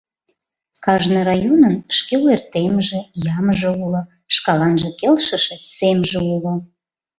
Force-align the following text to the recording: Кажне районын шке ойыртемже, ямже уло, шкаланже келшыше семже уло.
Кажне 0.83 1.19
районын 1.29 1.75
шке 1.97 2.15
ойыртемже, 2.25 2.99
ямже 3.37 3.69
уло, 3.83 4.01
шкаланже 4.35 4.89
келшыше 4.99 5.55
семже 5.77 6.19
уло. 6.35 6.53